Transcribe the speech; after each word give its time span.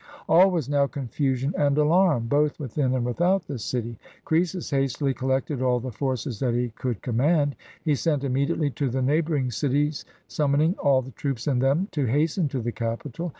All 0.27 0.49
was 0.49 0.67
now 0.67 0.87
confusion 0.87 1.53
and 1.55 1.77
alarm, 1.77 2.25
both 2.25 2.59
within 2.59 2.95
and 2.95 3.05
without 3.05 3.45
the 3.45 3.59
city. 3.59 3.99
Croesus 4.25 4.71
hastily 4.71 5.13
collected 5.13 5.61
all 5.61 5.79
the 5.79 5.91
forces 5.91 6.39
that 6.39 6.55
he 6.55 6.69
could 6.69 7.03
command. 7.03 7.55
He 7.83 7.93
sent 7.93 8.23
immediately 8.23 8.71
to 8.71 8.89
the 8.89 9.03
neighboring 9.03 9.51
cities, 9.51 10.03
summoning 10.27 10.73
all 10.79 11.03
the 11.03 11.11
troops 11.11 11.45
in 11.45 11.59
them 11.59 11.87
to 11.91 12.05
hasten 12.07 12.47
to 12.47 12.61
the 12.61 12.71
capital. 12.71 13.29